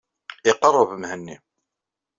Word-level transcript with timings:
Iqerreb 0.49 0.91
Mhenni. 1.01 1.37